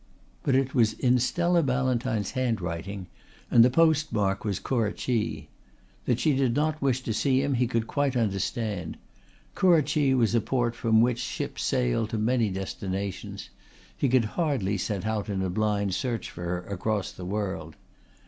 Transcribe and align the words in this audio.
But 0.41 0.55
it 0.55 0.73
was 0.73 0.93
in 0.93 1.19
Stella 1.19 1.61
Ballantyne's 1.61 2.31
handwriting 2.31 3.05
and 3.51 3.63
the 3.63 3.69
post 3.69 4.11
mark 4.11 4.43
was 4.43 4.57
Kurrachee. 4.59 5.47
That 6.05 6.19
she 6.19 6.35
did 6.35 6.55
not 6.55 6.81
wish 6.81 7.01
to 7.01 7.13
see 7.13 7.43
him 7.43 7.53
he 7.53 7.67
could 7.67 7.85
quite 7.85 8.17
understand; 8.17 8.97
Kurrachee 9.53 10.15
was 10.17 10.33
a 10.33 10.41
port 10.41 10.73
from 10.73 11.01
which 11.01 11.19
ships 11.19 11.61
sailed 11.61 12.09
to 12.09 12.17
many 12.17 12.49
destinations; 12.49 13.51
he 13.95 14.09
could 14.09 14.25
hardly 14.25 14.75
set 14.75 15.05
out 15.05 15.29
in 15.29 15.43
a 15.43 15.51
blind 15.51 15.93
search 15.93 16.31
for 16.31 16.45
her 16.45 16.61
across 16.63 17.11
the 17.11 17.23
world. 17.25 17.75